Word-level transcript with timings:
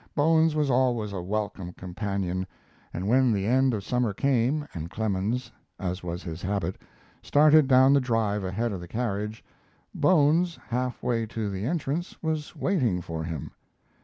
Bones 0.15 0.55
was 0.55 0.71
always 0.71 1.13
a 1.13 1.21
welcome 1.21 1.73
companion, 1.73 2.47
and 2.91 3.07
when 3.07 3.31
the 3.31 3.45
end 3.45 3.71
of 3.71 3.83
summer 3.83 4.13
came, 4.13 4.67
and 4.73 4.89
Clemens, 4.89 5.51
as 5.79 6.01
was 6.03 6.23
his 6.23 6.41
habit, 6.41 6.79
started 7.21 7.67
down 7.67 7.93
the 7.93 8.01
drive 8.01 8.43
ahead 8.43 8.71
of 8.71 8.79
the 8.81 8.87
carriage, 8.87 9.45
Bones, 9.93 10.57
half 10.69 11.03
way 11.03 11.27
to 11.27 11.51
the 11.51 11.65
entrance, 11.67 12.17
was 12.23 12.55
waiting 12.55 12.99
for 12.99 13.23
him. 13.23 13.51